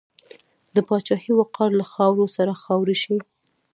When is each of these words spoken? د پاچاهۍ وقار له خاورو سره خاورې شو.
د 0.75 0.77
پاچاهۍ 0.87 1.31
وقار 1.39 1.69
له 1.79 1.85
خاورو 1.91 2.25
سره 2.35 2.53
خاورې 2.63 2.95
شو. 3.03 3.17